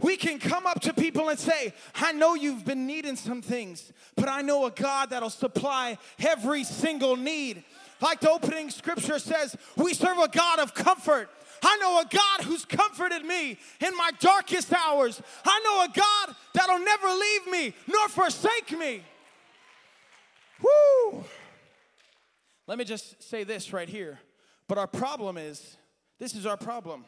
[0.00, 3.92] We can come up to people and say, I know you've been needing some things,
[4.14, 7.64] but I know a God that'll supply every single need.
[8.00, 11.30] Like the opening scripture says, we serve a God of comfort.
[11.64, 15.20] I know a God who's comforted me in my darkest hours.
[15.44, 19.02] I know a God that'll never leave me nor forsake me.
[20.62, 21.24] Woo!
[22.68, 24.20] Let me just say this right here.
[24.68, 25.76] But our problem is
[26.20, 27.04] this is our problem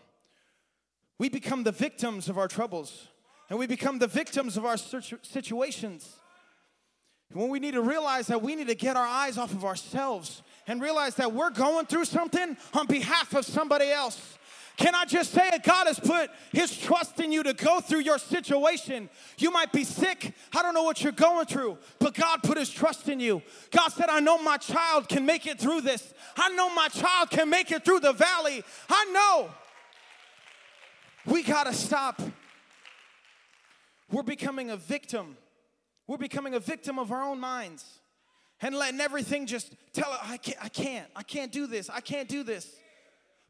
[1.20, 3.08] we become the victims of our troubles
[3.50, 6.16] and we become the victims of our situations.
[7.34, 10.42] When we need to realize that we need to get our eyes off of ourselves
[10.66, 14.38] and realize that we're going through something on behalf of somebody else.
[14.78, 15.62] Can I just say it?
[15.62, 19.10] God has put His trust in you to go through your situation.
[19.36, 20.32] You might be sick.
[20.56, 23.42] I don't know what you're going through, but God put His trust in you.
[23.72, 26.14] God said, I know my child can make it through this.
[26.34, 28.64] I know my child can make it through the valley.
[28.88, 29.50] I know.
[31.26, 32.20] We got to stop.
[34.10, 35.36] We're becoming a victim.
[36.06, 38.00] We're becoming a victim of our own minds
[38.60, 42.28] and letting everything just tell I can't, I can't, I can't do this, I can't
[42.28, 42.74] do this.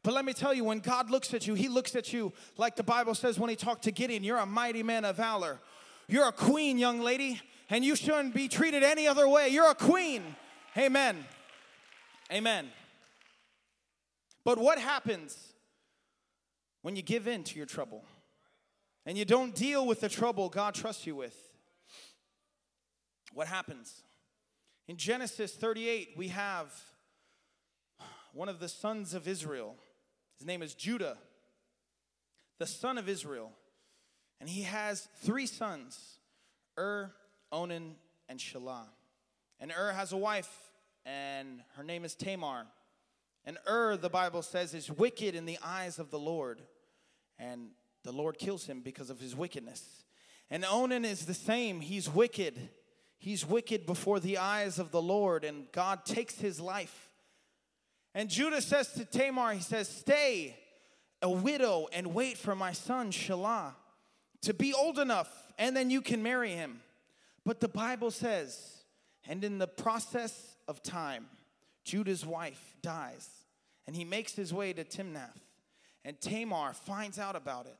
[0.03, 2.75] But let me tell you, when God looks at you, He looks at you like
[2.75, 5.59] the Bible says when He talked to Gideon, you're a mighty man of valor.
[6.07, 9.49] You're a queen, young lady, and you shouldn't be treated any other way.
[9.49, 10.23] You're a queen.
[10.77, 11.25] Amen.
[12.31, 12.67] Amen.
[14.43, 15.50] But what happens
[16.81, 18.03] when you give in to your trouble
[19.05, 21.35] and you don't deal with the trouble God trusts you with,
[23.33, 24.03] what happens?
[24.87, 26.73] In Genesis 38, we have
[28.33, 29.75] one of the sons of Israel.
[30.37, 31.17] His name is Judah,
[32.59, 33.51] the son of Israel.
[34.39, 36.17] And he has three sons
[36.77, 37.11] Ur,
[37.51, 37.95] Onan,
[38.27, 38.87] and Shelah.
[39.59, 40.71] And Ur has a wife,
[41.05, 42.65] and her name is Tamar.
[43.45, 46.61] And Ur, the Bible says, is wicked in the eyes of the Lord.
[47.41, 47.69] And
[48.03, 50.03] the Lord kills him because of his wickedness.
[50.49, 51.81] And Onan is the same.
[51.81, 52.69] He's wicked.
[53.17, 57.09] He's wicked before the eyes of the Lord, and God takes his life.
[58.13, 60.57] And Judah says to Tamar, he says, Stay
[61.21, 63.73] a widow and wait for my son Shelah
[64.41, 66.81] to be old enough, and then you can marry him.
[67.45, 68.83] But the Bible says,
[69.27, 71.27] and in the process of time,
[71.83, 73.29] Judah's wife dies,
[73.87, 75.37] and he makes his way to Timnath.
[76.03, 77.77] And Tamar finds out about it.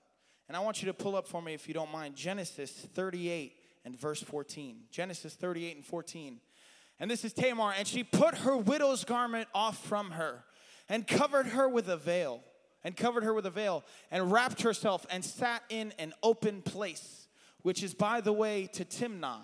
[0.48, 3.54] And I want you to pull up for me, if you don't mind, Genesis 38
[3.86, 4.82] and verse 14.
[4.92, 6.40] Genesis 38 and 14.
[7.00, 10.44] And this is Tamar, and she put her widow's garment off from her
[10.88, 12.44] and covered her with a veil,
[12.84, 17.28] and covered her with a veil, and wrapped herself and sat in an open place,
[17.62, 19.40] which is by the way to Timnah.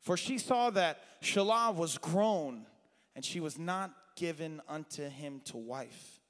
[0.00, 2.66] For she saw that Shelah was grown,
[3.14, 6.21] and she was not given unto him to wife.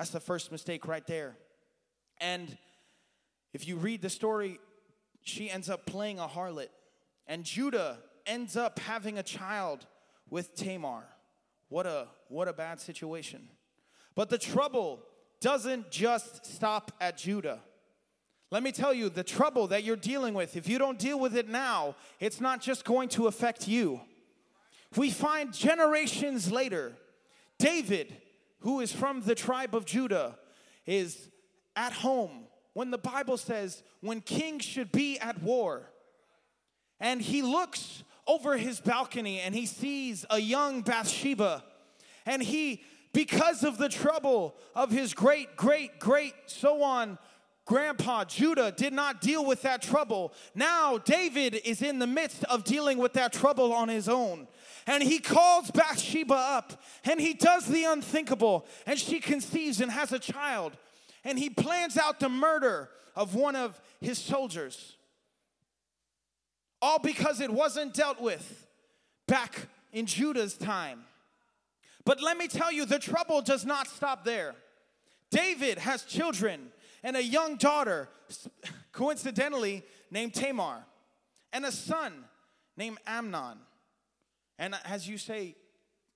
[0.00, 1.36] That's the first mistake right there.
[2.22, 2.56] And
[3.52, 4.58] if you read the story,
[5.20, 6.70] she ends up playing a harlot.
[7.26, 9.84] And Judah ends up having a child
[10.30, 11.04] with Tamar.
[11.68, 13.50] What a what a bad situation.
[14.14, 15.00] But the trouble
[15.38, 17.60] doesn't just stop at Judah.
[18.50, 21.36] Let me tell you, the trouble that you're dealing with, if you don't deal with
[21.36, 24.00] it now, it's not just going to affect you.
[24.96, 26.94] We find generations later,
[27.58, 28.16] David,
[28.60, 30.38] who is from the tribe of Judah,
[30.86, 31.28] is
[31.76, 35.90] at home when the Bible says when kings should be at war.
[36.98, 41.64] And he looks over his balcony and he sees a young Bathsheba.
[42.26, 47.18] And he, because of the trouble of his great, great, great, so on,
[47.64, 50.32] grandpa Judah did not deal with that trouble.
[50.54, 54.46] Now David is in the midst of dealing with that trouble on his own.
[54.86, 58.66] And he calls Bathsheba up and he does the unthinkable.
[58.86, 60.76] And she conceives and has a child.
[61.24, 64.96] And he plans out the murder of one of his soldiers.
[66.82, 68.66] All because it wasn't dealt with
[69.26, 71.04] back in Judah's time.
[72.04, 74.54] But let me tell you, the trouble does not stop there.
[75.30, 78.08] David has children and a young daughter,
[78.92, 80.84] coincidentally named Tamar,
[81.52, 82.24] and a son
[82.76, 83.58] named Amnon.
[84.60, 85.56] And as you say,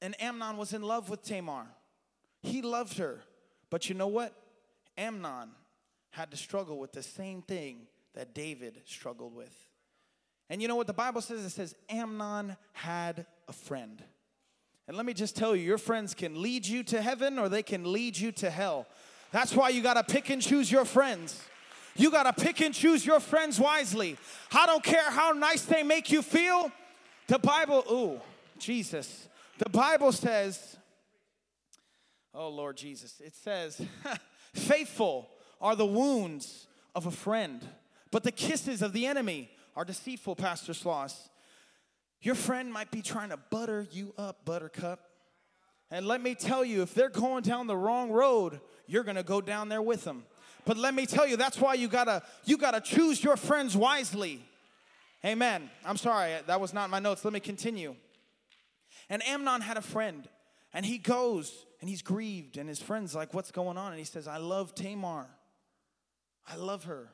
[0.03, 1.67] and Amnon was in love with Tamar.
[2.43, 3.21] He loved her.
[3.71, 4.35] But you know what?
[4.99, 5.49] Amnon
[6.11, 9.53] had to struggle with the same thing that David struggled with.
[10.51, 11.43] And you know what the Bible says?
[11.43, 14.03] It says Amnon had a friend.
[14.87, 17.63] And let me just tell you, your friends can lead you to heaven or they
[17.63, 18.87] can lead you to hell.
[19.33, 21.43] That's why you gotta pick and choose your friends.
[21.97, 24.19] You gotta pick and choose your friends wisely.
[24.53, 26.71] I don't care how nice they make you feel.
[27.27, 28.21] The Bible, ooh,
[28.59, 29.29] Jesus.
[29.59, 30.77] The Bible says,
[32.35, 33.81] oh Lord Jesus, it says,
[34.55, 35.29] faithful
[35.61, 37.65] are the wounds of a friend,
[38.11, 41.29] but the kisses of the enemy are deceitful, Pastor Sloss.
[42.21, 45.01] Your friend might be trying to butter you up, buttercup.
[45.91, 49.41] And let me tell you, if they're going down the wrong road, you're gonna go
[49.41, 50.25] down there with them.
[50.65, 54.43] But let me tell you, that's why you gotta you gotta choose your friends wisely.
[55.25, 55.71] Amen.
[55.85, 57.25] I'm sorry, that was not my notes.
[57.25, 57.95] Let me continue.
[59.09, 60.29] And Amnon had a friend,
[60.73, 63.93] and he goes and he's grieved, and his friend's like, What's going on?
[63.93, 65.29] And he says, I love Tamar.
[66.47, 67.09] I love her,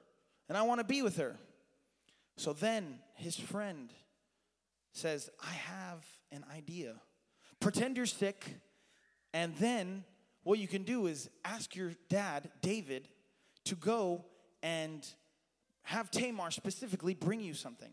[0.49, 1.37] and I wanna be with her.
[2.37, 3.91] So then his friend
[4.93, 6.95] says, I have an idea.
[7.61, 8.57] Pretend you're sick,
[9.33, 10.05] and then
[10.43, 13.09] what you can do is ask your dad, David,
[13.67, 14.25] to go
[14.63, 15.07] and
[15.83, 17.91] have Tamar specifically bring you something.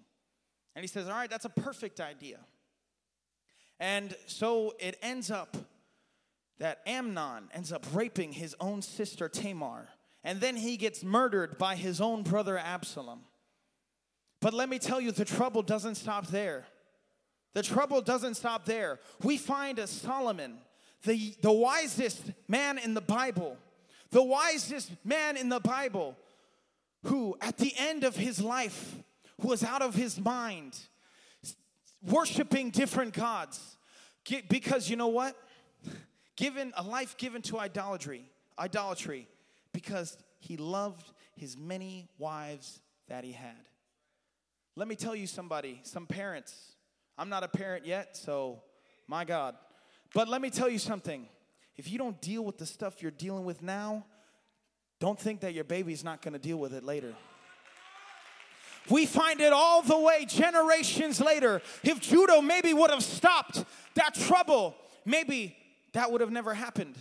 [0.76, 2.40] And he says, All right, that's a perfect idea.
[3.80, 5.56] And so it ends up
[6.60, 9.90] that Amnon ends up raping his own sister Tamar.
[10.24, 13.22] And then he gets murdered by his own brother Absalom.
[14.42, 16.66] But let me tell you, the trouble doesn't stop there.
[17.54, 19.00] The trouble doesn't stop there.
[19.24, 20.60] We find a Solomon,
[21.04, 23.58] the, the wisest man in the Bible,
[24.12, 26.16] the wisest man in the Bible,
[27.04, 28.96] who at the end of his life
[29.42, 30.78] was out of his mind,
[32.02, 33.78] worshiping different gods.
[34.50, 35.36] Because you know what?
[36.36, 38.30] Given a life given to idolatry,
[38.60, 39.28] idolatry,
[39.74, 43.56] because he loved his many wives that he had.
[44.76, 46.74] Let me tell you somebody, some parents,
[47.18, 48.62] I'm not a parent yet, so
[49.08, 49.56] my God.
[50.14, 51.28] But let me tell you something.
[51.78, 54.06] If you don't deal with the stuff you're dealing with now,
[55.00, 57.14] don't think that your baby's not gonna deal with it later.
[58.90, 61.62] We find it all the way generations later.
[61.84, 63.64] If Judah maybe would have stopped
[63.96, 65.56] that trouble, maybe
[65.94, 66.96] that would have never happened.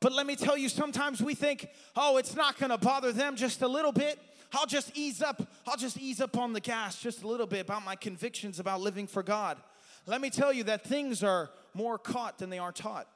[0.00, 3.62] But let me tell you, sometimes we think, oh, it's not gonna bother them just
[3.62, 4.18] a little bit.
[4.52, 7.60] I'll just ease up, I'll just ease up on the gas just a little bit
[7.60, 9.58] about my convictions about living for God.
[10.06, 13.06] Let me tell you that things are more caught than they are taught.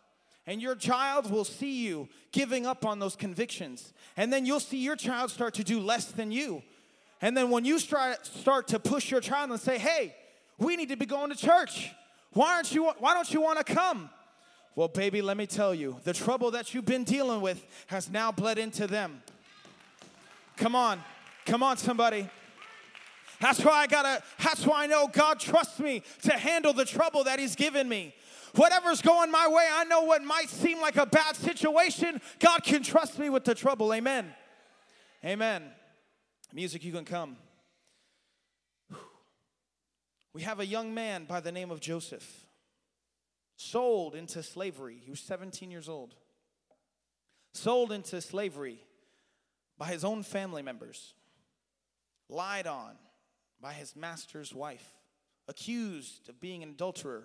[0.46, 3.94] And your child will see you giving up on those convictions.
[4.16, 6.62] And then you'll see your child start to do less than you.
[7.24, 10.14] And then when you start, start to push your child and say, hey,
[10.58, 11.90] we need to be going to church.
[12.34, 14.10] Why, aren't you, why don't you want to come?
[14.76, 18.30] Well, baby, let me tell you, the trouble that you've been dealing with has now
[18.30, 19.22] bled into them.
[20.58, 21.02] Come on.
[21.46, 22.28] Come on, somebody.
[23.40, 27.24] That's why I gotta, that's why I know God trusts me to handle the trouble
[27.24, 28.14] that He's given me.
[28.54, 32.82] Whatever's going my way, I know what might seem like a bad situation, God can
[32.82, 33.94] trust me with the trouble.
[33.94, 34.26] Amen.
[35.24, 35.62] Amen.
[36.54, 37.36] Music, you can come.
[40.32, 42.46] We have a young man by the name of Joseph,
[43.56, 45.00] sold into slavery.
[45.02, 46.14] He was 17 years old.
[47.52, 48.78] Sold into slavery
[49.78, 51.14] by his own family members
[52.28, 52.92] lied on
[53.60, 54.94] by his master's wife,
[55.48, 57.24] accused of being an adulterer,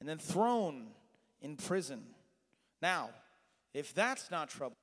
[0.00, 0.88] and then thrown
[1.40, 2.02] in prison.
[2.80, 3.10] Now,
[3.74, 4.76] if that's not trouble,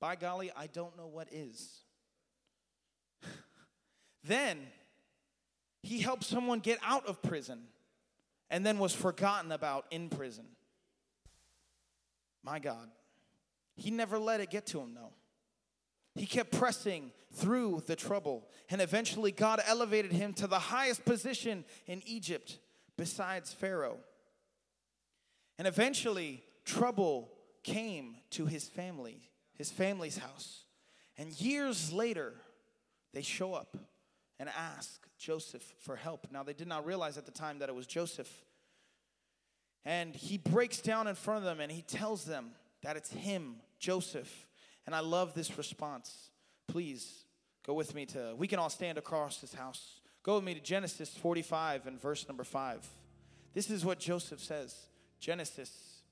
[0.00, 1.84] by golly, I don't know what is.
[4.28, 4.58] Then
[5.82, 7.64] he helped someone get out of prison
[8.50, 10.46] and then was forgotten about in prison.
[12.42, 12.88] My God.
[13.76, 15.12] He never let it get to him, though.
[16.14, 18.48] He kept pressing through the trouble.
[18.70, 22.58] And eventually, God elevated him to the highest position in Egypt
[22.96, 23.98] besides Pharaoh.
[25.58, 27.30] And eventually, trouble
[27.62, 30.64] came to his family, his family's house.
[31.16, 32.34] And years later,
[33.12, 33.76] they show up
[34.38, 36.26] and ask Joseph for help.
[36.30, 38.30] Now, they did not realize at the time that it was Joseph.
[39.84, 42.50] And he breaks down in front of them and he tells them
[42.82, 44.46] that it's him, Joseph,
[44.86, 46.30] and I love this response.
[46.66, 47.24] Please
[47.66, 50.00] go with me to, we can all stand across this house.
[50.22, 52.86] Go with me to Genesis 45 and verse number 5.
[53.54, 54.74] This is what Joseph says
[55.20, 56.02] Genesis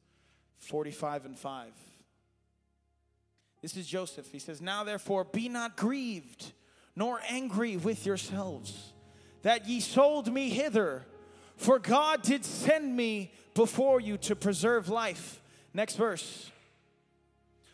[0.59, 1.73] 45 and 5.
[3.63, 4.31] This is Joseph.
[4.31, 6.53] He says, Now therefore be not grieved,
[6.97, 8.93] nor angry with yourselves,
[9.43, 11.05] that ye sold me hither,
[11.57, 15.41] for God did send me before you to preserve life.
[15.73, 16.51] Next verse.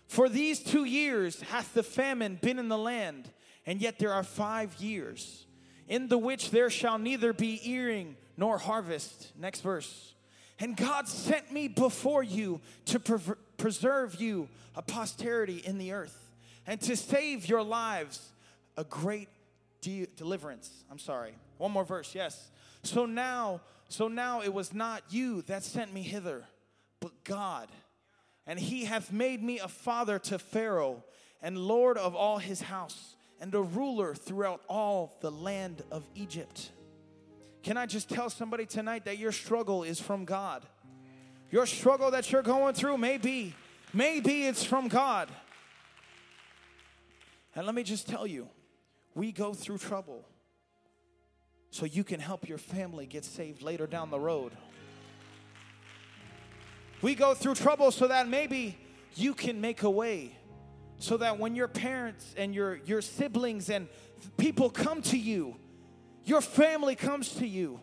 [0.09, 3.31] For these two years hath the famine been in the land,
[3.65, 5.47] and yet there are five years
[5.89, 9.33] in the which there shall neither be earing nor harvest.
[9.39, 10.15] Next verse.
[10.59, 16.31] And God sent me before you to pre- preserve you a posterity in the earth
[16.67, 18.33] and to save your lives
[18.77, 19.29] a great
[19.81, 20.85] de- deliverance.
[20.91, 21.35] I'm sorry.
[21.59, 22.15] One more verse.
[22.15, 22.51] Yes.
[22.83, 26.45] So now, so now it was not you that sent me hither,
[27.01, 27.69] but God.
[28.47, 31.05] And he hath made me a father to Pharaoh
[31.41, 36.71] and Lord of all his house and a ruler throughout all the land of Egypt.
[37.63, 40.65] Can I just tell somebody tonight that your struggle is from God?
[41.51, 43.55] Your struggle that you're going through, maybe,
[43.93, 45.29] maybe it's from God.
[47.55, 48.49] And let me just tell you,
[49.15, 50.25] we go through trouble
[51.71, 54.53] so you can help your family get saved later down the road.
[57.01, 58.79] We go through trouble so that maybe
[59.15, 60.37] you can make a way
[61.03, 63.89] so that when your parents and your, your siblings and
[64.37, 65.57] people come to you,
[66.25, 67.81] your family comes to you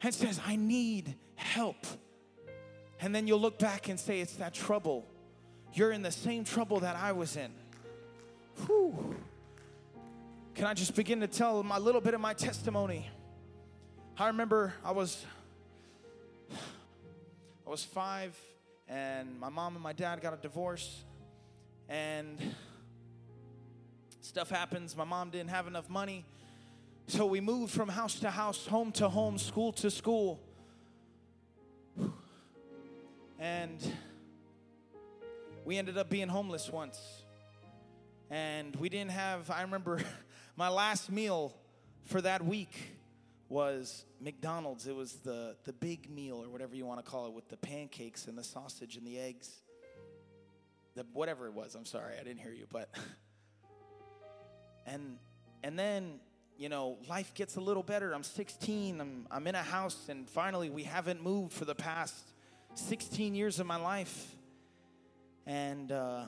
[0.00, 1.84] and says, I need help.
[3.00, 5.06] And then you'll look back and say, It's that trouble.
[5.72, 7.50] You're in the same trouble that I was in.
[8.66, 9.16] Whew.
[10.60, 13.08] Can I just begin to tell my little bit of my testimony?
[14.18, 15.24] I remember I was
[17.66, 18.38] I was five
[18.86, 21.02] and my mom and my dad got a divorce
[21.88, 22.36] and
[24.20, 24.94] stuff happens.
[24.94, 26.26] My mom didn't have enough money.
[27.06, 30.42] So we moved from house to house, home to home, school to school.
[33.38, 33.78] And
[35.64, 37.00] we ended up being homeless once.
[38.28, 40.02] And we didn't have, I remember
[40.60, 41.54] my last meal
[42.04, 42.76] for that week
[43.48, 44.86] was McDonald's.
[44.86, 47.56] It was the, the big meal, or whatever you want to call it, with the
[47.56, 49.48] pancakes and the sausage and the eggs
[50.96, 51.74] the whatever it was.
[51.74, 52.90] I'm sorry, I didn't hear you, but
[54.86, 55.16] and
[55.64, 56.20] and then
[56.58, 58.12] you know life gets a little better.
[58.12, 59.00] I'm 16.
[59.00, 62.22] I'm I'm in a house, and finally we haven't moved for the past
[62.74, 64.36] 16 years of my life,
[65.46, 65.90] and.
[65.90, 66.24] Uh,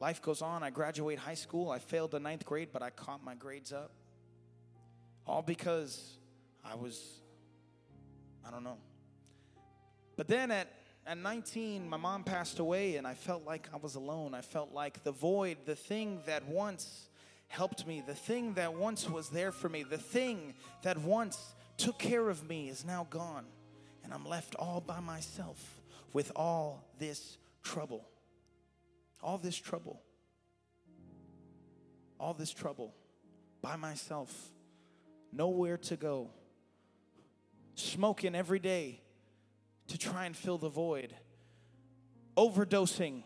[0.00, 0.62] life goes on.
[0.62, 1.70] I graduate high school.
[1.70, 3.90] I failed the ninth grade, but I caught my grades up.
[5.26, 6.16] All because
[6.64, 7.20] I was,
[8.46, 8.78] I don't know.
[10.16, 10.68] But then at
[11.08, 14.34] at 19, my mom passed away, and I felt like I was alone.
[14.34, 17.08] I felt like the void, the thing that once
[17.48, 21.98] helped me, the thing that once was there for me, the thing that once took
[21.98, 23.46] care of me is now gone.
[24.04, 25.80] And I'm left all by myself
[26.12, 28.04] with all this trouble.
[29.20, 30.02] All this trouble.
[32.20, 32.94] All this trouble
[33.62, 34.32] by myself.
[35.32, 36.30] Nowhere to go.
[37.74, 39.00] Smoking every day
[39.88, 41.14] to try and fill the void,
[42.36, 43.22] overdosing,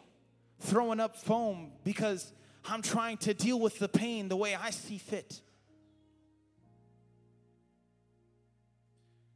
[0.61, 2.33] throwing up foam because
[2.65, 5.41] I'm trying to deal with the pain the way I see fit.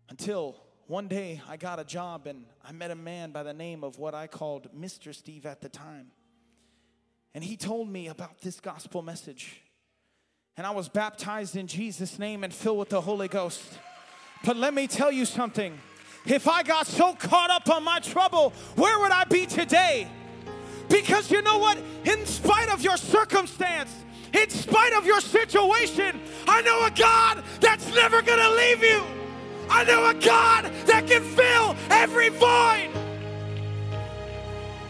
[0.08, 3.82] Until one day I got a job and I met a man by the name
[3.82, 5.14] of what I called Mr.
[5.14, 6.12] Steve at the time.
[7.36, 9.60] And he told me about this gospel message.
[10.56, 13.62] And I was baptized in Jesus' name and filled with the Holy Ghost.
[14.42, 15.78] But let me tell you something.
[16.24, 20.08] If I got so caught up on my trouble, where would I be today?
[20.88, 21.76] Because you know what?
[22.06, 23.94] In spite of your circumstance,
[24.32, 26.18] in spite of your situation,
[26.48, 29.02] I know a God that's never gonna leave you.
[29.68, 33.05] I know a God that can fill every void.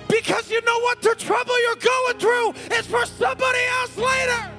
[0.08, 1.02] Because you know what?
[1.02, 4.50] The trouble you're going through is for somebody else later.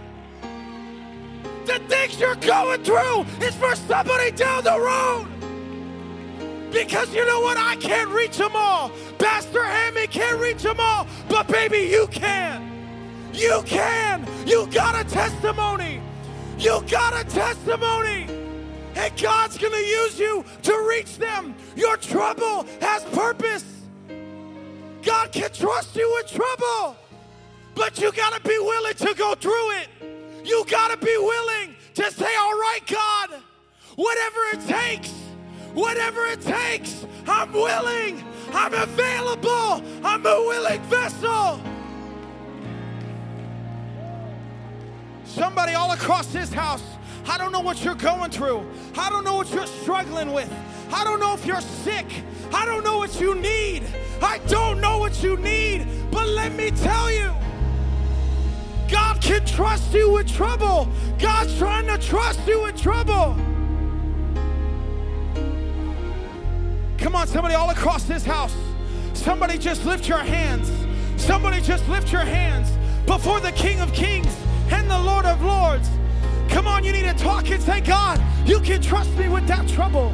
[1.65, 5.27] The things you're going through is for somebody down the road.
[6.71, 7.57] Because you know what?
[7.57, 8.91] I can't reach them all.
[9.17, 11.07] Pastor Hammy can't reach them all.
[11.29, 12.63] But baby, you can.
[13.33, 14.27] You can.
[14.45, 16.01] You got a testimony.
[16.57, 18.27] You got a testimony.
[18.95, 21.53] And God's going to use you to reach them.
[21.75, 23.76] Your trouble has purpose.
[25.07, 26.97] God can trust you in trouble.
[27.75, 29.87] But you got to be willing to go through it.
[30.43, 33.41] You got to be willing to say, All right, God,
[33.95, 35.13] whatever it takes.
[35.73, 38.21] Whatever it takes, I'm willing.
[38.51, 39.81] I'm available.
[40.03, 41.61] I'm a willing vessel.
[45.23, 46.83] Somebody all across this house,
[47.27, 48.67] I don't know what you're going through.
[48.97, 50.51] I don't know what you're struggling with.
[50.91, 52.07] I don't know if you're sick.
[52.51, 53.83] I don't know what you need.
[54.21, 55.87] I don't know what you need.
[56.11, 57.31] But let me tell you,
[58.89, 60.87] God can trust you with trouble.
[61.19, 63.35] God's trying to trust you with trouble.
[66.97, 68.55] Come on, somebody all across this house.
[69.13, 70.71] Somebody just lift your hands.
[71.21, 72.71] Somebody just lift your hands
[73.05, 74.35] before the King of Kings
[74.71, 75.89] and the Lord of Lords.
[76.49, 79.67] Come on, you need to talk and say, God, you can trust me with that
[79.67, 80.11] trouble.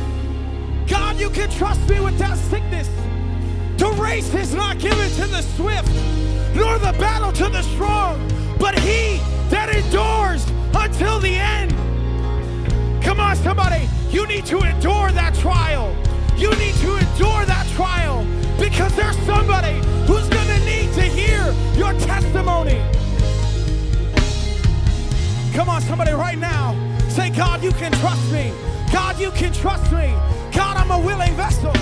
[0.88, 2.90] God, you can trust me with that sickness.
[3.78, 5.94] The race is not given to the swift,
[6.56, 8.20] nor the battle to the strong,
[8.60, 9.20] but he
[9.50, 11.72] that endures until the end.
[13.04, 15.96] Come on, somebody, you need to endure that trial.
[16.38, 18.26] You need to endure that trial
[18.60, 19.74] because there's somebody
[20.08, 22.82] who's going to need to hear your testimony.
[25.54, 26.76] Come on, somebody, right now.
[27.10, 28.52] Say, God, you can trust me.
[28.92, 30.14] God, you can trust me.
[30.52, 31.74] God, I'm a willing vessel.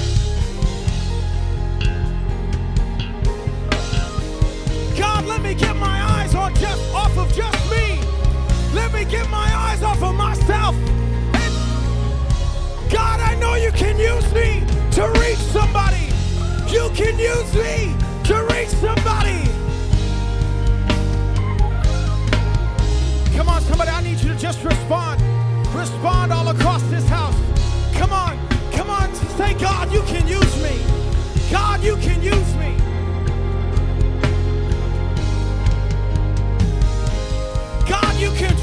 [5.21, 7.99] God, let me get my eyes on just off of just me.
[8.73, 10.75] Let me get my eyes off of myself.
[10.75, 11.53] And
[12.91, 14.63] God, I know you can use me
[14.93, 16.09] to reach somebody.
[16.73, 19.45] You can use me to reach somebody.
[23.35, 25.21] Come on, somebody, I need you to just respond.
[25.75, 27.37] Respond all across this house.
[27.93, 28.39] Come on,
[28.71, 30.81] come on, say, God, you can use me.
[31.51, 32.80] God, you can use me.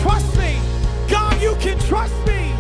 [0.03, 0.59] Trust me.
[1.09, 2.58] God, you can trust me.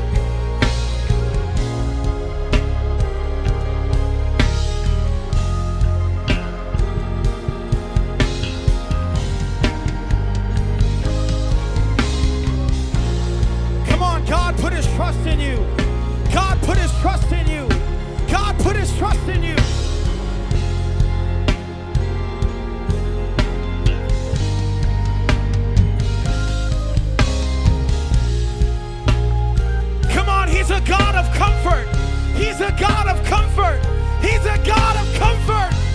[31.19, 31.89] Of comfort.
[32.37, 33.81] He's a God of comfort.
[34.23, 35.88] He's a God of comfort.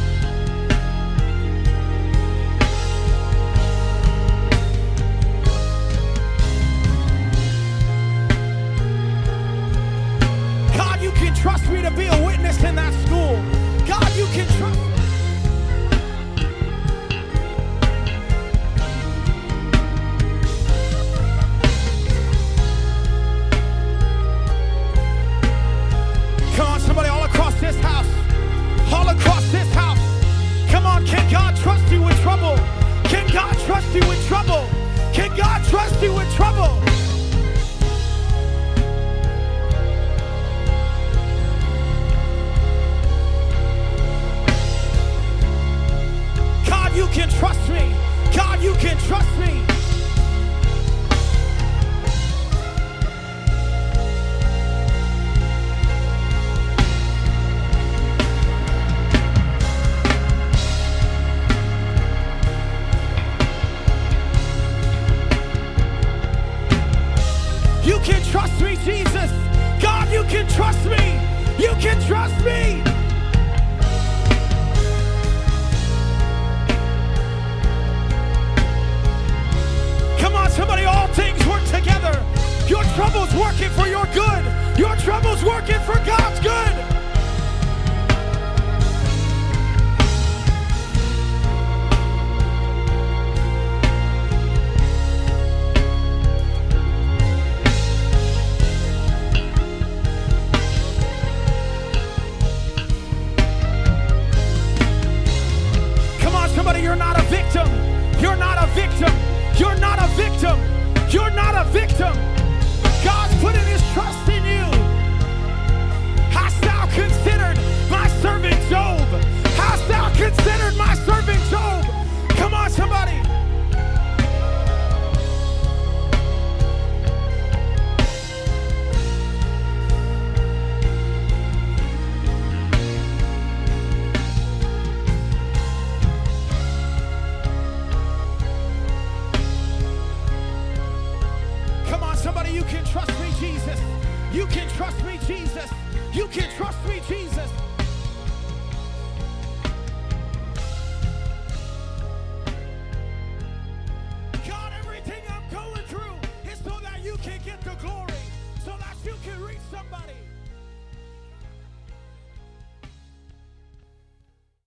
[83.13, 84.77] Trouble's working for your good.
[84.77, 86.92] Your trouble's working for God's good.